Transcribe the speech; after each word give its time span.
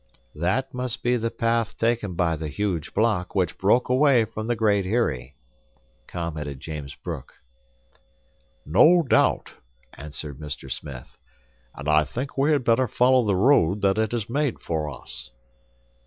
"That 0.33 0.73
must 0.73 1.03
be 1.03 1.15
the 1.15 1.29
path 1.29 1.77
taken 1.77 2.15
by 2.15 2.35
the 2.35 2.47
huge 2.47 2.95
block 2.95 3.35
which 3.35 3.59
broke 3.59 3.87
away 3.87 4.25
from 4.25 4.47
the 4.47 4.55
Great 4.55 4.83
Eyrie," 4.83 5.35
commented 6.07 6.59
James 6.59 6.95
Bruck. 6.95 7.35
"No 8.65 9.03
doubt," 9.03 9.53
answered 9.93 10.39
Mr. 10.39 10.71
Smith, 10.71 11.15
"and 11.75 11.87
I 11.87 12.03
think 12.03 12.35
we 12.35 12.51
had 12.51 12.63
better 12.63 12.87
follow 12.87 13.23
the 13.25 13.35
road 13.35 13.81
that 13.81 13.99
it 13.99 14.11
has 14.11 14.27
made 14.27 14.59
for 14.59 14.89
us." 14.89 15.29